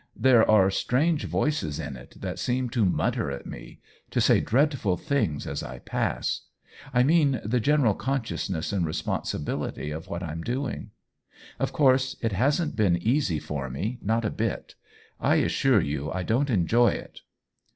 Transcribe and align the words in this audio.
There 0.17 0.49
are 0.49 0.71
strange 0.71 1.25
voices 1.25 1.79
in 1.79 1.95
it 1.95 2.15
that 2.21 2.39
seem 2.39 2.71
to 2.71 2.85
mutter 2.85 3.29
at 3.29 3.45
me— 3.45 3.81
to 4.09 4.19
say 4.19 4.39
dreadful 4.41 4.97
things 4.97 5.45
as 5.45 5.61
I 5.61 5.77
pass. 5.77 6.41
I 6.91 7.03
mean 7.03 7.39
the 7.45 7.59
general 7.59 7.93
con 7.93 8.21
sciousness 8.23 8.73
and 8.73 8.83
responsibility 8.83 9.91
of 9.91 10.07
what 10.07 10.23
I'm 10.23 10.41
doing. 10.41 10.89
Of 11.59 11.71
course 11.71 12.15
it 12.19 12.31
hasn't 12.31 12.75
been 12.75 12.97
easy 12.97 13.37
for 13.37 13.69
me— 13.69 13.99
not 14.01 14.25
a 14.25 14.31
bit. 14.31 14.73
I 15.19 15.35
assure 15.35 15.81
you 15.81 16.11
I 16.11 16.23
don't 16.23 16.49
enjoy 16.49 16.89
it." 16.93 17.19